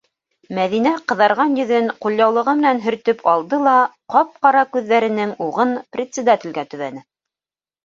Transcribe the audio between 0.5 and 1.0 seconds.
-Мәҙинә